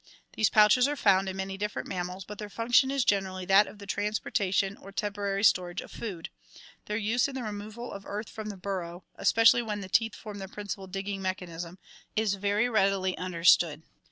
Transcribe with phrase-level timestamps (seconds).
[0.33, 3.67] These pouches are found in many different mammals but their function is gener ally that
[3.67, 6.31] of the transportation or temporary storage of food.
[6.85, 10.39] Their use in the removal of earth from the burrow, especially when the teeth form
[10.39, 11.77] the principal digging mechanism,
[12.15, 13.83] is very readily understood.